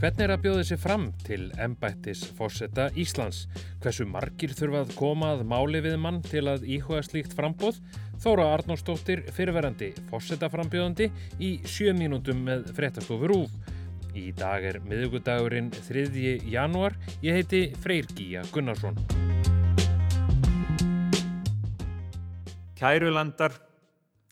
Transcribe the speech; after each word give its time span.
Hvernig 0.00 0.22
er 0.24 0.32
að 0.32 0.44
bjóða 0.46 0.60
þessi 0.62 0.76
fram 0.80 1.02
til 1.26 1.42
embættis 1.60 2.22
fórseta 2.38 2.86
Íslands? 2.96 3.42
Hversu 3.84 4.06
margir 4.08 4.54
þurfa 4.56 4.78
að 4.86 4.92
koma 4.96 5.34
að 5.34 5.42
máli 5.50 5.82
við 5.84 5.98
mann 6.00 6.22
til 6.24 6.46
að 6.48 6.62
íhuga 6.64 7.02
slíkt 7.04 7.34
frambóð? 7.36 7.82
Þóra 8.24 8.46
Arnóstóttir 8.54 9.26
fyrirverandi 9.36 9.90
fórsetaframbjóðandi 10.08 11.10
í 11.44 11.50
sjö 11.68 11.92
mínútum 11.98 12.40
með 12.46 12.70
fréttastofur 12.78 13.34
úf. 13.34 13.52
Í 14.16 14.30
dag 14.38 14.64
er 14.70 14.78
miðugudagurinn 14.88 15.68
3. 15.76 16.32
janúar. 16.48 16.96
Ég 17.20 17.36
heiti 17.36 17.60
Freyr 17.84 18.08
Gíja 18.16 18.46
Gunnarsson. 18.54 18.96
Kæru 22.80 23.12
landar, 23.12 23.52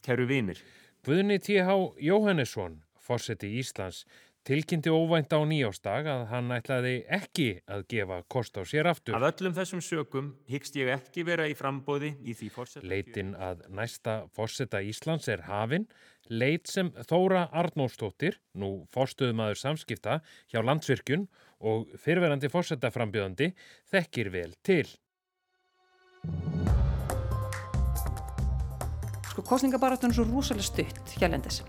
kæru 0.00 0.24
vinir. 0.32 0.64
Guðni 1.04 1.36
T.H. 1.44 1.76
Jóhannesson, 2.00 2.80
fórseti 3.04 3.52
Íslands, 3.60 4.06
tilkynnti 4.48 4.88
óvænt 4.88 5.34
á 5.36 5.40
nýjástag 5.44 6.06
að 6.08 6.22
hann 6.30 6.52
ætlaði 6.56 6.92
ekki 7.12 7.48
að 7.68 7.82
gefa 7.92 8.22
kost 8.32 8.56
á 8.56 8.64
sér 8.64 8.88
aftur. 8.88 9.16
Af 9.18 9.26
öllum 9.28 9.52
þessum 9.56 9.82
sökum 9.84 10.30
hyggst 10.48 10.78
ég 10.80 10.88
ekki 10.94 11.24
vera 11.28 11.44
í 11.50 11.56
frambóði 11.58 12.14
í 12.24 12.32
því 12.32 12.48
fórseta. 12.54 12.88
Leitin 12.88 13.34
að 13.36 13.66
næsta 13.68 14.14
fórseta 14.32 14.80
Íslands 14.80 15.28
er 15.28 15.44
hafinn, 15.50 15.84
leit 16.32 16.70
sem 16.70 16.88
Þóra 17.10 17.44
Arnóstóttir, 17.52 18.38
nú 18.56 18.86
fórstuðumadur 18.94 19.60
samskipta 19.60 20.22
hjá 20.48 20.62
landsvirkjun 20.64 21.26
og 21.68 21.92
fyrverandi 22.00 22.48
fórsetaframbjöðandi, 22.52 23.50
þekkir 23.92 24.32
vel 24.32 24.54
til. 24.64 24.86
Sko 29.28 29.44
kostningabarátunum 29.44 30.16
er 30.16 30.18
svo 30.22 30.26
rosalega 30.32 30.70
stutt 30.70 31.18
hjælendis. 31.20 31.60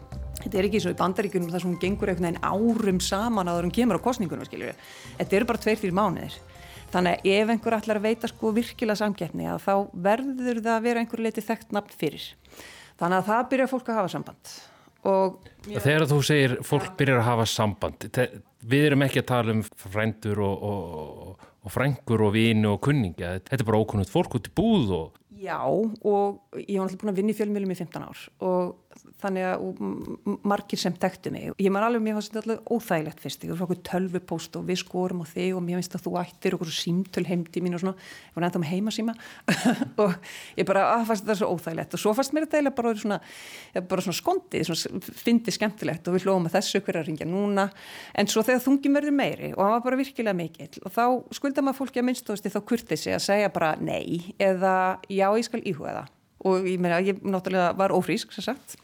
Þetta 0.50 0.58
er 0.64 0.66
ekki 0.66 0.80
svo 0.82 0.90
í 0.90 0.98
bandaríkunum 0.98 1.50
þar 1.54 1.62
sem 1.62 1.70
hún 1.70 1.82
gengur 1.82 2.10
einhvern 2.10 2.26
veginn 2.26 2.48
árum 2.50 3.00
saman 3.06 3.52
að 3.52 3.60
það 3.60 3.74
kemur 3.76 4.00
á 4.02 4.06
kostningunum, 4.08 4.48
skiljur. 4.50 4.80
Þetta 5.20 5.38
eru 5.38 5.48
bara 5.52 5.62
tveir 5.62 5.78
fyrir 5.78 5.94
mánuðir. 5.94 6.38
Þannig 6.90 7.20
að 7.20 7.30
ef 7.36 7.52
einhver 7.54 7.76
að 7.78 8.02
veita 8.02 8.30
sko 8.32 8.52
virkilega 8.56 8.98
samgefni 8.98 9.46
að 9.46 9.62
þá 9.68 9.74
verður 10.10 10.64
það 10.64 10.74
að 10.74 10.88
vera 10.88 11.04
einhver 11.04 11.22
leiti 11.22 11.46
þekkt 11.46 11.78
nafn 11.78 11.94
fyrir. 12.02 12.26
Þannig 12.98 13.20
að 13.20 13.30
það 13.30 13.46
byrjar 13.54 13.72
fólk 13.76 13.94
að 13.94 14.00
hafa 14.00 14.12
samband. 14.16 14.56
Og, 15.10 15.38
Þegar 15.70 16.08
þú 16.10 16.20
segir 16.26 16.58
fólk 16.66 16.90
byrjar 16.98 17.22
að 17.22 17.30
hafa 17.30 17.46
samband, 17.54 18.10
við 18.74 18.90
erum 18.90 19.06
ekki 19.06 19.22
að 19.22 19.30
tala 19.30 19.54
um 19.54 19.62
frændur 19.86 20.42
og, 20.50 20.66
og, 20.66 21.48
og 21.62 21.78
frængur 21.78 22.26
og 22.26 22.34
vini 22.36 22.68
og 22.74 22.82
kunninga. 22.90 23.38
Þetta 23.46 23.62
er 23.62 23.70
bara 23.70 23.86
ókunnult 23.86 24.12
fólk 24.12 24.42
út 24.42 24.50
í 24.50 24.56
búð 24.58 24.98
og... 24.98 25.16
Já 25.40 25.62
og 25.64 26.58
ég 26.58 26.82
var 26.82 26.90
alltaf 26.90 27.00
búin 27.00 27.14
að 27.14 27.22
vinna 27.22 27.32
í 27.32 27.38
fjölmjölum 27.38 27.72
í 27.72 27.78
15 27.80 28.04
ár 28.04 28.24
og 28.44 28.89
þannig 29.20 29.46
að 29.48 30.40
margir 30.48 30.80
sem 30.80 30.96
tektu 31.00 31.32
mig. 31.34 31.52
Ég 31.60 31.72
man 31.74 31.84
alveg, 31.86 32.04
mér 32.04 32.18
fannst 32.18 32.34
þetta 32.34 32.42
alltaf 32.56 32.72
óþægilegt 32.74 33.20
fyrst 33.24 33.44
ég 33.46 33.52
var 33.54 33.60
svona 33.62 33.86
tölvupóst 33.90 34.58
og 34.60 34.68
við 34.68 34.78
skorum 34.84 35.24
á 35.24 35.26
þig 35.30 35.56
og 35.58 35.64
mér 35.66 35.80
finnst 35.80 35.96
að 35.98 36.04
þú 36.06 36.12
ættir 36.22 36.56
okkur 36.58 36.72
símtöl 36.74 37.26
heimdi 37.28 37.64
mín 37.64 37.76
og 37.78 37.84
svona, 37.84 37.96
ég 38.00 38.36
var 38.36 38.46
nefndað 38.46 38.64
með 38.64 38.72
heimasíma 38.74 39.14
og 40.04 40.12
ég 40.60 40.70
bara, 40.70 40.82
að 40.98 41.08
fannst 41.10 41.26
þetta 41.26 41.40
svo 41.42 41.48
óþægilegt. 41.56 41.96
Og 41.96 42.04
svo 42.04 42.12
fannst 42.18 42.36
mér 42.36 42.48
þetta 42.48 42.60
eiginlega 42.60 42.80
bara 42.82 42.94
svona, 43.04 43.20
bara 43.94 44.06
svona 44.06 44.20
skondið, 44.20 44.62
svona 44.70 45.04
fyndið 45.24 45.54
skemmtilegt 45.58 46.08
og 46.08 46.14
við 46.18 46.28
hlóðum 46.28 46.50
að 46.50 46.56
þessu 46.60 46.84
hver 46.86 47.02
að 47.02 47.08
ringja 47.12 47.30
núna? 47.30 47.70
En 48.16 48.28
svo 48.30 48.42
þegar 48.46 48.66
þungin 48.68 48.98
verður 49.00 49.16
meiri 49.16 49.50
og 49.56 49.62
hann 49.64 49.76
var 49.78 49.86
bara 49.88 50.00
virkilega 50.00 50.38
mikill 50.38 50.84
og 50.84 50.92
þá 50.96 51.04
skulda 51.36 51.66
maður 51.66 51.80
fólki 51.84 52.02
að 52.02 52.08
minnstofasti 52.10 52.50
og 56.48 56.68
ég 56.70 56.80
meina, 56.80 57.00
ég 57.04 57.20
náttúrulega 57.20 57.74
var 57.80 57.92
ófrísk 57.96 58.32
sem 58.36 58.46
sagt, 58.46 58.78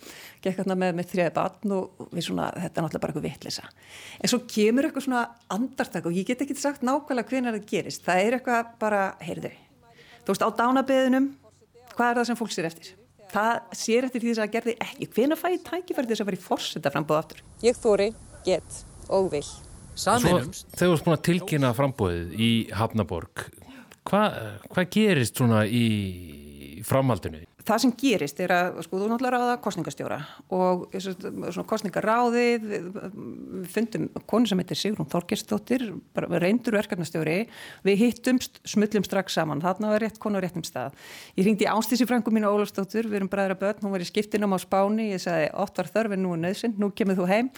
gekk 0.44 0.59
hérna 0.59 0.75
með, 0.80 0.98
með 0.98 1.11
þriða 1.14 1.34
batn 1.38 1.75
og 1.75 2.09
við 2.11 2.28
svona, 2.28 2.50
þetta 2.52 2.81
er 2.81 2.86
náttúrulega 2.86 3.03
bara 3.06 3.14
eitthvað 3.14 3.28
vittlisa. 3.30 3.70
En 4.20 4.31
svo 4.31 4.42
kemur 4.50 4.88
eitthvað 4.88 5.08
svona 5.08 5.23
andartak 5.56 6.09
og 6.09 6.17
ég 6.17 6.28
get 6.28 6.44
ekki 6.44 6.58
sagt 6.59 6.83
nákvæmlega 6.86 7.31
hvernig 7.31 7.56
það 7.56 7.70
gerist. 7.72 8.03
Það 8.06 8.22
er 8.26 8.38
eitthvað 8.39 8.76
bara, 8.81 9.02
heyrðu, 9.23 9.52
þú 10.26 10.36
veist 10.36 10.45
á 10.45 10.50
dánabeðinum, 10.60 11.32
hvað 11.95 12.11
er 12.11 12.20
það 12.20 12.30
sem 12.32 12.39
fólk 12.42 12.55
sér 12.55 12.70
eftir? 12.71 12.93
Það 13.36 13.54
sér 13.76 14.08
eftir 14.08 14.23
því 14.23 14.32
þess 14.32 14.43
að 14.43 14.54
gerði 14.54 14.76
ekki. 14.86 15.11
Hvernig 15.16 15.39
fæ 15.39 15.48
ég 15.49 15.64
tækifæri 15.66 16.11
þess 16.11 16.23
að 16.23 16.30
vera 16.30 16.37
í 16.37 16.43
fórsetta 16.43 16.92
frambóð 16.93 17.22
aftur? 17.22 17.42
Ég 17.66 17.80
þóri, 17.80 18.11
get 18.45 18.83
og 19.11 19.32
vil. 19.33 19.43
Saminumst. 19.95 20.67
Þegar 20.76 20.92
þú 20.92 20.95
erst 20.95 21.05
búin 21.08 21.16
framhaldinu? 26.86 27.44
Það 27.66 27.82
sem 27.82 27.92
gerist 27.98 28.40
er 28.46 28.52
að, 28.54 28.76
sko, 28.86 29.00
þú 29.02 29.08
náttúrulega 29.10 29.40
ráða 29.40 29.54
kostningastjóra 29.66 30.20
og 30.54 30.84
svona 31.02 31.66
kostningaráðið, 31.72 32.68
við 32.70 33.66
fundum 33.73 34.06
konu 34.30 34.50
sem 34.52 34.62
heitir 34.62 34.78
Sigrun 34.78 35.10
Þorgestóttir, 35.10 35.88
reyndur 36.36 36.78
verkefnastjóri, 36.78 37.40
við 37.88 38.04
hittumst, 38.04 38.62
smullum 38.70 39.08
strax 39.08 39.40
saman, 39.40 39.64
þarna 39.66 39.96
var 39.96 40.06
rétt 40.06 40.22
konu 40.22 40.38
á 40.38 40.46
réttum 40.46 40.66
stað. 40.68 40.94
Ég 41.34 41.50
ringdi 41.50 41.66
ástísi 41.66 42.06
frængu 42.06 42.30
mínu 42.36 42.54
Ólafstóttur, 42.54 43.10
við 43.10 43.23
erum 43.23 43.34
bræðra 43.34 43.58
börn, 43.58 43.82
hún 43.82 43.96
var 43.98 44.06
í 44.06 44.10
skiptinum 44.12 44.54
á 44.54 44.62
Spáni, 44.62 45.10
ég 45.16 45.26
sagði, 45.26 45.50
ótt 45.58 45.82
var 45.82 45.90
þörfin, 45.90 46.22
nú 46.22 46.38
er 46.38 46.46
nöðsinn, 46.46 46.78
nú 46.78 46.94
kemur 46.94 47.17
þú 47.17 47.30
heim 47.34 47.54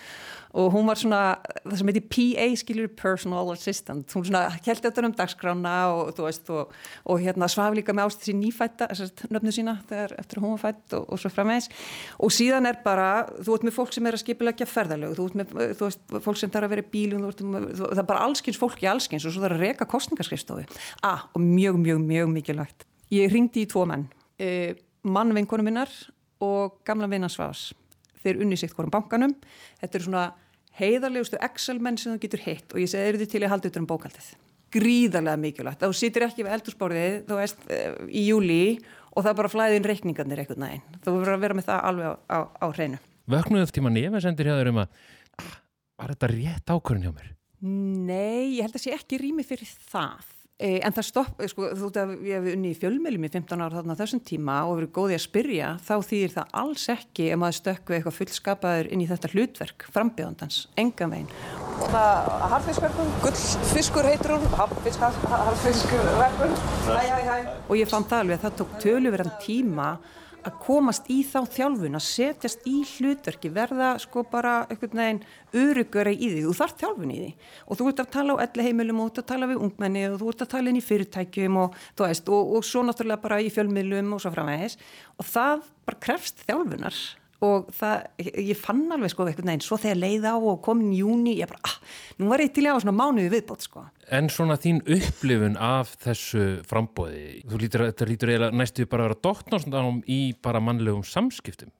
og 0.54 0.72
hún 0.74 0.88
var 0.88 1.00
svona, 1.00 1.22
það 1.64 1.78
sem 1.80 1.92
heitir 1.92 2.06
PA 2.14 2.48
skiljur 2.62 2.92
personal 2.98 3.52
assistant, 3.54 4.14
hún 4.16 4.26
svona 4.28 4.46
held 4.54 4.84
þetta 4.86 5.04
um 5.06 5.16
dagskrána 5.18 5.76
og 5.94 6.14
þú 6.18 6.28
veist 6.28 6.52
og, 6.54 6.74
og 7.06 7.22
hérna 7.24 7.50
svaf 7.52 7.76
líka 7.76 7.96
með 7.96 8.10
ástísi 8.12 8.36
nýfætta 8.38 8.90
nöfnu 9.34 9.54
sína 9.56 9.78
þegar 9.90 10.16
eftir 10.22 10.42
hún 10.44 10.56
var 10.56 10.64
fætt 10.64 10.98
og, 10.98 11.08
og 11.12 11.22
svo 11.22 11.32
framvegs 11.34 11.70
og 12.24 12.34
síðan 12.34 12.70
er 12.70 12.80
bara, 12.86 13.28
þú 13.42 13.58
ert 13.58 13.68
með 13.68 13.78
fólk 13.78 13.96
sem 13.96 14.08
er 14.08 14.18
að 14.18 14.24
skipilegja 14.24 14.70
ferðalög, 14.70 15.16
þú 15.18 15.28
ert 15.28 15.40
með 15.42 15.56
þú 15.78 15.90
veist, 15.90 16.04
fólk 16.26 16.42
sem 16.42 16.54
þarf 16.54 16.70
að 16.70 16.76
vera 16.76 16.86
í 16.88 17.06
þú, 17.14 17.88
það 17.88 18.04
er 18.04 18.10
bara 18.14 18.26
allskins 18.28 18.60
fólk 18.62 18.84
í 18.84 18.92
allskins 18.92 19.28
og 19.28 19.36
svo 19.36 19.44
þarf 19.44 19.58
að 19.58 19.66
reyka 19.66 19.90
kostningarskrifstofi. 19.90 20.68
Ah, 21.06 21.28
og 21.34 21.44
mjög, 21.44 21.80
mjög, 21.84 22.04
mjög 22.04 22.32
mikilvægt. 22.34 22.88
Ég 23.14 23.32
ringdi 23.32 23.64
í 23.64 23.70
tvo 23.70 23.86
menn, 23.88 24.08
eh, 24.40 24.76
mann 25.04 25.34
vinkonu 25.36 25.64
minnar 25.64 25.92
og 26.44 26.80
gamla 26.86 27.08
vinnarsvás 27.10 27.72
þeir 28.24 28.44
unni 28.46 28.58
sitt 28.60 28.76
hvorum 28.76 28.94
bankanum. 28.94 29.36
Þetta 29.82 30.00
eru 30.00 30.10
svona 30.10 30.26
heiðarlegustu 30.78 31.40
Excel-menn 31.42 31.98
sem 31.98 32.14
þú 32.14 32.26
getur 32.26 32.46
hitt 32.46 32.74
og 32.74 32.84
ég 32.84 32.92
segi, 32.92 33.10
eru 33.10 33.24
þið 33.24 33.34
til 33.34 33.44
að 33.46 33.54
halda 33.56 33.72
út 33.72 33.82
um 33.82 33.90
bókaldið 33.90 34.36
gríðarlega 34.74 35.40
mikilvægt, 35.40 35.84
þá 35.84 35.96
situr 35.96 36.26
ekki 36.28 36.44
við 36.46 36.56
eldurspórið, 36.58 37.14
þú 37.28 37.40
veist, 37.40 37.62
í 38.12 38.24
júli 38.28 38.62
og 39.14 39.24
það 39.24 39.32
er 39.32 39.38
bara 39.40 39.52
flæðin 39.52 39.88
reikningarnir 39.88 40.42
eitthvað 40.44 40.64
nægin 40.64 40.84
þú 41.06 41.14
verður 41.16 41.36
að 41.36 41.46
vera 41.46 41.58
með 41.58 41.70
það 41.70 41.86
alveg 41.90 42.10
á, 42.12 42.16
á, 42.28 42.40
á 42.60 42.66
hreinu. 42.76 43.00
Vöknuðu 43.28 43.72
tíma 43.76 43.94
nefnsendir 43.94 44.50
hjá 44.50 44.58
þér 44.60 44.72
um 44.74 44.82
að 44.84 45.02
ah, 45.42 45.56
var 46.00 46.14
þetta 46.14 46.32
rétt 46.34 46.74
ákvörðin 46.74 47.08
hjá 47.08 47.14
mér? 47.16 47.32
Nei, 47.68 48.58
ég 48.58 48.68
held 48.68 48.78
að 48.78 48.84
sé 48.84 48.94
ekki 48.96 49.22
rými 49.22 49.46
fyrir 49.48 49.72
það 49.90 50.28
en 50.58 50.94
það 50.96 51.06
stopp, 51.06 51.42
sko, 51.52 51.68
þú 51.78 51.86
veist 51.86 51.98
að 52.02 52.12
við 52.18 52.32
hefum 52.34 52.54
unni 52.56 52.70
í 52.72 52.78
fjölmjölum 52.78 53.26
í 53.28 53.30
15 53.30 53.62
ára 53.62 53.78
þarna 53.78 53.96
þessum 54.00 54.22
tíma 54.26 54.56
og 54.66 54.80
verið 54.80 54.92
góði 54.96 55.18
að 55.18 55.26
spyrja, 55.28 55.68
þá 55.86 55.96
þýðir 56.10 56.32
það 56.34 56.56
alls 56.62 56.86
ekki 56.96 57.24
ef 57.30 57.38
maður 57.44 57.58
stökku 57.60 57.90
eitthvað 57.94 58.18
fullskapaður 58.18 58.86
inn 58.90 59.04
í 59.04 59.10
þetta 59.12 59.32
hlutverk, 59.36 59.80
frambjöðandans, 59.94 60.58
enga 60.82 61.06
veginn. 61.14 61.30
Það, 61.94 62.18
harfisverkun, 62.56 63.10
gullfiskur 63.22 64.06
heitur 64.10 64.34
hún, 64.34 64.46
harfiskurverkun, 64.58 66.54
hæ, 66.90 67.04
hæ, 67.06 67.22
hæ. 67.30 67.38
Og 67.68 67.76
ég 67.78 67.94
fann 67.94 68.10
það 68.10 68.26
alveg 68.26 68.36
að 68.40 68.46
það 68.48 68.58
tók 68.64 68.72
töluverðan 68.82 69.38
tíma 69.46 69.90
að 70.48 70.60
komast 70.64 71.10
í 71.12 71.20
þá 71.28 71.40
þjálfun, 71.54 71.98
að 72.00 72.06
setjast 72.08 72.66
í 72.70 72.78
hlutverki, 72.96 73.52
verða 73.54 73.94
sko 74.02 74.24
bara 74.32 74.56
einhvern 74.72 75.02
veginn 75.02 75.22
örugara 75.58 76.14
í 76.14 76.32
því, 76.32 76.42
þú 76.48 76.56
þarf 76.62 76.76
þjálfun 76.82 77.14
í 77.14 77.20
því. 77.20 77.30
Og 77.68 77.80
þú 77.80 77.92
ert 77.92 78.02
að 78.04 78.12
tala 78.16 78.38
á 78.38 78.44
elli 78.48 78.68
heimilum 78.68 79.04
og 79.04 79.08
þú 79.08 79.14
ert 79.14 79.22
að 79.24 79.30
tala 79.34 79.52
við 79.52 79.62
ungmenni 79.68 80.08
og 80.10 80.18
þú 80.22 80.34
ert 80.34 80.44
að 80.48 80.52
tala 80.56 80.72
inn 80.72 80.82
í 80.82 80.88
fyrirtækjum 80.88 81.62
og 81.64 81.80
veist 82.02 82.34
og, 82.34 82.58
og 82.58 82.68
svo 82.68 82.84
náttúrulega 82.88 83.24
bara 83.28 83.40
í 83.44 83.54
fjölmiðlum 83.54 84.18
og 84.18 84.24
svo 84.24 84.34
framvegis. 84.34 84.80
Og 85.18 85.32
það 85.36 85.72
bara 85.88 86.04
krefst 86.08 86.46
þjálfunar 86.48 87.02
og 87.46 87.68
það, 87.78 88.08
ég 88.50 88.58
fann 88.58 88.86
alveg 88.94 89.14
sko 89.14 89.28
eitthvað 89.28 89.50
neins, 89.52 89.68
svo 89.68 89.78
þegar 89.82 90.00
leið 90.02 90.28
á 90.32 90.36
og 90.38 90.62
komin 90.66 90.96
júni, 90.96 91.36
ég 91.38 91.52
bara, 91.52 91.62
ah, 91.70 91.76
nú 92.18 92.32
var 92.32 92.42
ég 92.42 92.54
til 92.56 92.66
að 92.66 92.80
á 92.80 92.84
svona 92.86 92.98
mánuði 92.98 93.34
viðbót 93.36 93.68
sko. 93.68 93.86
En 94.18 94.32
svona 94.34 94.58
þín 94.62 94.82
upplifun 94.82 95.60
af 95.62 95.94
þessu 96.02 96.48
frambóði, 96.68 97.44
þú 97.46 97.62
lítur, 97.62 97.86
þetta 97.92 98.10
lítur 98.10 98.34
eiginlega 98.34 98.62
næstuði 98.64 98.90
bara 98.90 99.06
að 99.06 99.12
vera 99.12 99.24
dóttnársndanum 99.28 100.02
í 100.10 100.22
bara 100.42 100.64
mannlegum 100.64 101.06
samskiptum? 101.06 101.74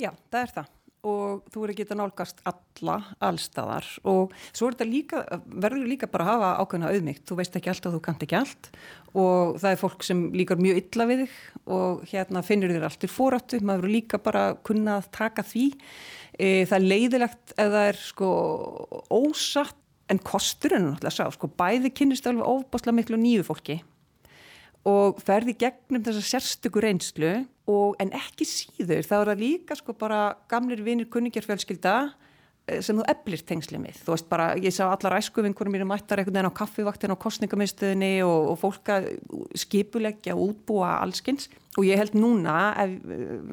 Já, 0.00 0.12
það 0.32 0.40
er 0.42 0.56
það 0.58 0.70
og 1.02 1.42
þú 1.50 1.64
eru 1.64 1.74
að 1.74 1.78
geta 1.80 1.96
nálgast 1.98 2.42
alla 2.46 2.96
allstaðar 3.22 3.86
og 4.08 4.34
svo 4.52 4.68
er 4.68 4.76
þetta 4.76 4.86
líka, 4.86 5.22
verður 5.46 5.90
líka 5.90 6.08
bara 6.10 6.26
að 6.26 6.30
hafa 6.30 6.50
ákveðna 6.62 6.92
auðmygt, 6.94 7.24
þú 7.26 7.38
veist 7.40 7.58
ekki 7.58 7.72
allt 7.72 7.88
og 7.88 7.96
þú 7.96 8.02
kant 8.06 8.24
ekki 8.26 8.38
allt. 8.38 8.70
Og 9.18 9.58
það 9.60 9.74
er 9.74 9.80
fólk 9.82 10.06
sem 10.06 10.22
líkar 10.32 10.62
mjög 10.62 10.80
illa 10.80 11.08
við 11.10 11.24
þig 11.24 11.36
og 11.76 12.04
hérna 12.12 12.44
finnir 12.46 12.72
þér 12.72 12.88
allt 12.88 13.04
í 13.04 13.10
fóráttu, 13.10 13.60
maður 13.60 13.84
eru 13.84 13.94
líka 13.98 14.22
bara 14.22 14.46
að 14.52 14.62
kunna 14.70 14.98
að 15.00 15.10
taka 15.18 15.44
því. 15.46 15.66
E, 16.38 16.48
það 16.70 16.76
er 16.78 16.88
leiðilegt 16.94 17.56
eða 17.60 17.86
er 17.90 18.00
sko 18.00 18.32
ósatt 19.10 19.78
en 20.12 20.20
kosturinn 20.22 20.86
náttúrulega 20.86 21.14
sá, 21.18 21.34
sko 21.34 21.50
bæði 21.58 21.92
kynist 21.96 22.26
alveg 22.28 22.46
ofbáslega 22.46 22.96
miklu 22.98 23.18
nýju 23.20 23.46
fólki 23.48 23.80
og 24.88 25.20
ferði 25.22 25.54
gegnum 25.60 26.02
þessa 26.02 26.24
sérstöku 26.26 26.82
reynslu 26.82 27.32
og 27.70 27.94
en 28.02 28.10
ekki 28.18 28.46
síður 28.48 29.06
þá 29.06 29.14
er 29.20 29.30
það 29.30 29.44
líka 29.44 29.78
sko 29.78 29.94
bara 29.98 30.32
gamlir 30.50 30.82
vinir 30.82 31.10
kunningjarfjölskylda 31.12 31.94
sem 32.82 32.98
þú 32.98 33.04
eflir 33.10 33.42
tengslið 33.46 33.82
með. 33.82 33.96
Þú 34.04 34.12
veist 34.14 34.28
bara, 34.30 34.46
ég 34.60 34.74
sá 34.74 34.84
allar 34.86 35.18
æskuvinkunum 35.18 35.74
mér 35.74 35.86
mættar 35.88 36.22
einhvern 36.22 36.36
veginn 36.38 36.50
á 36.54 36.58
kaffivaktin 36.60 37.14
á 37.14 37.22
kostningamiðstöðinni 37.24 38.12
og, 38.26 38.52
og 38.52 38.60
fólk 38.60 38.92
að 38.94 39.08
skipuleggja 39.58 40.36
og 40.36 40.52
útbúa 40.52 40.94
allskins 41.02 41.48
og 41.72 41.86
ég 41.88 41.96
held 41.96 42.12
núna, 42.18 42.54
ef, 42.82 42.90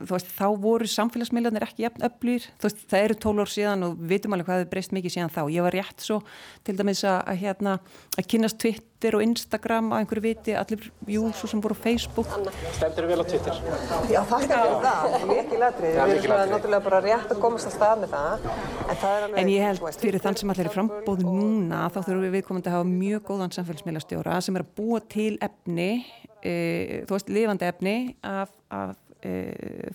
veist, 0.09 0.31
þá 0.35 0.47
voru 0.59 0.87
samfélagsmiðlarnir 0.91 1.63
ekki 1.63 1.85
jafn 1.85 2.03
öflýr, 2.03 2.49
veist, 2.59 2.81
það 2.91 3.05
eru 3.05 3.15
tól 3.23 3.35
ár 3.39 3.51
síðan 3.51 3.85
og 3.87 3.95
við 3.95 4.11
vitum 4.17 4.35
alveg 4.35 4.49
hvað 4.49 4.63
þau 4.63 4.71
breyst 4.73 4.95
mikið 4.97 5.15
síðan 5.15 5.31
þá. 5.37 5.41
Ég 5.55 5.63
var 5.63 5.77
rétt 5.77 6.03
svo 6.03 6.19
til 6.67 6.75
dæmis 6.75 7.05
að, 7.07 7.19
að, 7.23 7.39
hérna, 7.45 7.77
að 8.19 8.27
kynast 8.33 8.59
Twitter 8.59 9.15
og 9.15 9.23
Instagram 9.23 9.93
að 9.93 10.03
einhverju 10.03 10.25
viti, 10.25 10.55
allir 10.59 10.89
jús 11.07 11.45
og 11.47 11.53
sem 11.53 11.63
voru 11.63 11.79
á 11.79 11.83
Facebook. 11.85 12.35
Stendur 12.75 13.07
þið 13.07 13.13
vel 13.13 13.23
á 13.23 13.25
Twitter? 13.31 13.63
Já, 14.11 14.19
það 14.27 14.43
er 14.43 14.55
ekki 14.57 14.83
það, 14.83 15.27
mikið 15.31 15.63
ladrið. 15.63 15.95
Við 15.95 16.03
erum 16.03 16.23
svona 16.27 16.51
náttúrulega 16.51 16.87
bara 16.89 17.03
rétt 17.07 17.31
að 17.31 17.43
komast 17.45 17.71
að 17.71 17.77
stað 17.77 18.03
með 18.03 18.17
það. 18.17 18.47
En, 18.49 18.99
það 18.99 19.15
alveg, 19.15 19.39
en 19.39 19.53
ég 19.55 19.69
held 19.69 20.01
fyrir 20.03 20.25
þann 20.25 20.41
sem 20.41 20.51
allir 20.51 20.67
er 20.67 20.75
frambóð 20.75 21.23
núna, 21.23 21.85
þá 21.87 22.01
þurfum 22.01 22.25
við 22.27 22.35
viðkomandi 22.35 22.71
að 22.73 22.81
hafa 22.81 22.91
mjög 22.91 23.27
góðan 23.29 23.55
samfélagsmiðlastjóra 23.55 24.41
sem 24.43 24.59
er 24.59 24.65
að 24.65 24.73
búa 24.75 24.99
til 25.07 25.37
efni 25.45 25.91
e, 26.43 27.03
þú 27.07 27.15
veist, 27.15 27.31
lifandi 27.33 27.67
efni 27.69 27.95
af, 28.25 28.51
af 28.73 28.97
e, 29.23 29.31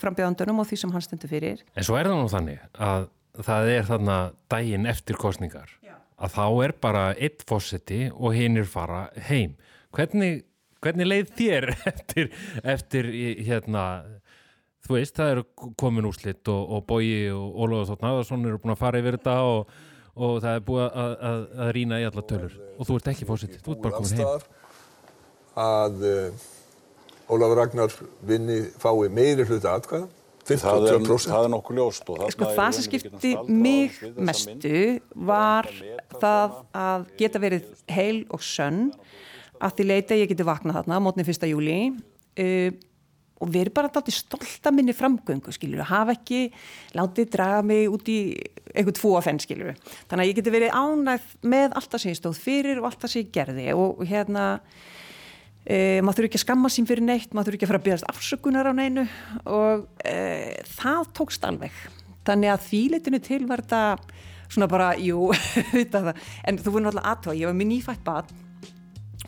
frambjöðandunum 0.01 0.63
og 0.63 0.71
því 0.71 0.81
sem 0.81 0.95
hann 0.95 1.05
stendur 1.05 1.33
fyrir. 1.33 1.63
En 1.75 1.87
svo 1.87 1.99
er 1.99 2.11
það 2.11 2.21
nú 2.21 2.33
þannig 2.33 2.65
að 2.89 3.07
það 3.45 3.71
er 3.75 3.87
þarna 3.89 4.19
daginn 4.53 4.91
eftir 4.91 5.19
kostningar 5.19 5.71
Já. 5.83 5.95
að 6.23 6.37
þá 6.37 6.45
er 6.67 6.75
bara 6.87 7.07
eitt 7.15 7.47
fósetti 7.49 8.07
og 8.15 8.37
hinn 8.37 8.61
er 8.61 8.69
fara 8.71 9.09
heim. 9.29 9.57
Hvernig, 9.95 10.45
hvernig 10.85 11.11
leið 11.11 11.33
þér 11.39 11.71
eftir, 11.93 12.31
eftir 12.63 13.11
hérna 13.47 13.87
Þú 14.85 14.99
veist, 14.99 15.17
það 15.17 15.31
eru 15.33 15.71
komin 15.81 16.05
úrslitt 16.05 16.49
og, 16.53 16.73
og 16.77 16.83
Bói 16.85 17.31
og 17.33 17.55
Ólafur 17.57 17.87
Þótt 17.89 18.03
Náðarsson 18.05 18.43
eru 18.45 18.59
búin 18.61 18.75
að 18.75 18.83
fara 18.83 18.99
yfir 19.01 19.17
þetta 19.17 19.37
og, 19.49 19.71
og 20.13 20.35
það 20.45 20.59
er 20.59 20.67
búin 20.67 20.83
að, 20.85 21.15
að, 21.31 21.45
að 21.65 21.71
rýna 21.79 22.01
í 22.03 22.05
alla 22.11 22.25
tölur 22.29 22.59
og 22.75 22.89
þú 22.91 22.99
ert 22.99 23.09
ekki 23.15 23.29
fósitt, 23.31 23.55
þú 23.65 23.73
ert 23.73 23.81
bara 23.87 23.97
komin 23.97 24.21
heim 24.21 24.45
að 25.59 26.05
uh, 26.09 26.51
Ólafur 27.31 27.57
Ragnar 27.63 27.95
vinni 28.27 28.61
fái 28.81 29.09
meiri 29.09 29.47
hluta 29.49 29.79
atkvæða. 29.79 30.11
Það 30.45 30.91
er, 30.91 31.05
það 31.09 31.47
er 31.47 31.51
nokkuð 31.55 31.79
ljóst 31.79 32.11
og 32.13 32.25
sko, 32.35 32.49
það 32.53 32.75
sem 32.77 32.85
skipti 32.85 33.31
mig 33.49 33.95
mestu 34.13 34.81
var 35.17 35.71
það 36.21 36.59
að 36.77 37.07
geta 37.17 37.41
verið 37.41 37.71
heil 37.89 38.27
og 38.29 38.45
sönn 38.45 38.91
að 39.57 39.79
því 39.79 39.87
leita 39.89 40.19
ég 40.19 40.29
geti 40.29 40.45
vaknað 40.45 40.83
þarna 40.83 40.99
mótni 41.01 41.25
1. 41.25 41.47
júli 41.49 41.79
uh, 41.89 42.77
og 43.41 43.53
verið 43.55 43.75
bara 43.77 43.89
alltaf 43.89 44.13
stolt 44.15 44.69
að 44.69 44.77
minni 44.77 44.95
framgöngu 44.97 45.53
skiljur, 45.55 45.83
að 45.83 45.91
hafa 45.91 46.15
ekki 46.19 46.43
látið 46.97 47.31
draga 47.35 47.63
mig 47.67 47.89
út 47.93 48.09
í 48.13 48.19
eitthvað 48.73 48.99
tvo 48.99 49.15
að 49.19 49.27
fenn 49.29 49.41
skiljur 49.43 49.79
þannig 50.11 50.23
að 50.23 50.29
ég 50.29 50.39
geti 50.39 50.55
verið 50.55 50.77
ánægð 50.77 51.33
með 51.55 51.79
allt 51.79 51.91
það 51.93 52.05
sem 52.05 52.13
ég 52.13 52.21
stóð 52.21 52.43
fyrir 52.43 52.81
og 52.81 52.91
allt 52.91 53.01
það 53.03 53.15
sem 53.15 53.25
ég 53.25 53.33
gerði 53.35 53.67
og 53.75 54.05
hérna 54.09 54.45
E, 55.65 56.01
maður 56.05 56.19
þurfi 56.19 56.29
ekki 56.29 56.41
að 56.41 56.45
skamma 56.45 56.71
sín 56.73 56.89
fyrir 56.89 57.07
neitt, 57.07 57.33
maður 57.33 57.53
þurfi 57.53 57.59
ekki 57.59 57.67
að 57.67 57.73
fara 57.73 57.81
að 57.81 57.87
byrjast 57.87 58.09
afsökunar 58.13 58.69
á 58.69 58.73
neinu 58.77 59.07
og 59.49 59.87
e, 60.05 60.17
það 60.77 61.11
tókst 61.17 61.47
alveg. 61.49 61.79
Þannig 62.29 62.53
að 62.53 62.67
þýletinu 62.69 63.21
til 63.25 63.43
var 63.49 63.65
þetta 63.65 63.83
svona 64.53 64.69
bara, 64.71 64.93
jú, 65.01 65.31
en 66.49 66.61
þú 66.61 66.75
voru 66.75 66.85
náttúrulega 66.85 67.15
aðtóa, 67.15 67.37
ég 67.39 67.49
var 67.49 67.57
með 67.57 67.71
nýfætt 67.73 68.05
bad 68.05 68.35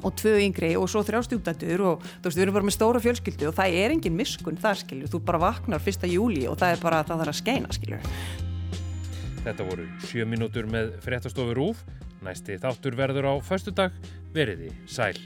og 0.05 0.12
tvö 0.21 0.35
yngri 0.44 0.75
og 0.77 0.91
svo 0.93 1.00
þrjá 1.06 1.23
stjúptættur 1.25 1.83
og 1.88 2.05
þú 2.05 2.29
veist, 2.29 2.37
við 2.37 2.44
erum 2.44 2.59
bara 2.59 2.69
með 2.69 2.77
stóra 2.77 3.03
fjölskyldu 3.03 3.49
og 3.49 3.56
það 3.56 3.79
er 3.81 3.94
engin 3.97 4.17
miskun 4.19 4.61
þar, 4.61 4.83
skilju, 4.83 5.11
þú 5.12 5.23
bara 5.27 5.41
vaknar 5.47 5.83
fyrsta 5.83 6.11
júli 6.11 6.44
og 6.50 6.61
það 6.61 6.77
er 6.77 6.85
bara 6.85 7.00
að 7.00 7.11
það 7.11 7.23
þarf 7.23 7.33
að 7.33 7.41
skeina, 7.41 7.73
skilju. 7.79 8.00
Þetta 9.47 9.69
voru 9.71 9.88
sjö 10.05 10.29
mínútur 10.29 10.69
með 10.71 10.97
fréttastofu 11.05 11.56
Rúf, 11.56 11.85
næsti 12.27 12.61
þáttur 12.61 12.99
verður 12.99 13.31
á 13.31 13.35
förstu 13.47 13.75
dag, 13.75 13.94
veriði 14.37 14.75
sæl. 14.91 15.17